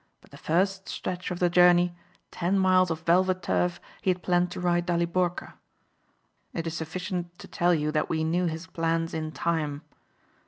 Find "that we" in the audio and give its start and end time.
7.91-8.23